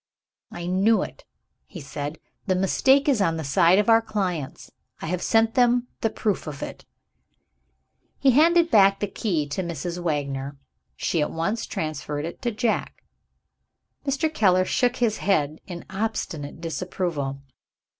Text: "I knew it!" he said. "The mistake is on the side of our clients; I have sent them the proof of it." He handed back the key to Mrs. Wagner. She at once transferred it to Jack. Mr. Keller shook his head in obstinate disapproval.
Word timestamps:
"I 0.51 0.65
knew 0.65 1.03
it!" 1.03 1.25
he 1.67 1.79
said. 1.79 2.17
"The 2.47 2.55
mistake 2.55 3.07
is 3.07 3.21
on 3.21 3.37
the 3.37 3.43
side 3.43 3.77
of 3.77 3.87
our 3.87 4.01
clients; 4.01 4.71
I 4.99 5.05
have 5.05 5.21
sent 5.21 5.53
them 5.53 5.89
the 5.99 6.09
proof 6.09 6.47
of 6.47 6.63
it." 6.63 6.85
He 8.17 8.31
handed 8.31 8.71
back 8.71 8.99
the 8.99 9.05
key 9.05 9.47
to 9.49 9.61
Mrs. 9.61 9.99
Wagner. 9.99 10.57
She 10.95 11.21
at 11.21 11.29
once 11.29 11.67
transferred 11.67 12.25
it 12.25 12.41
to 12.41 12.49
Jack. 12.49 13.03
Mr. 14.03 14.33
Keller 14.33 14.65
shook 14.65 14.95
his 14.95 15.17
head 15.17 15.61
in 15.67 15.85
obstinate 15.87 16.59
disapproval. 16.61 17.43